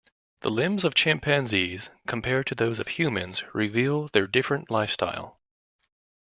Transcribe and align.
The 0.39 0.49
limbs 0.49 0.83
of 0.83 0.95
chimpanzees, 0.95 1.91
compared 2.07 2.47
to 2.47 2.55
those 2.55 2.79
of 2.79 2.87
humans, 2.87 3.43
reveal 3.53 4.07
their 4.07 4.25
different 4.25 4.71
lifestyle. 4.71 5.39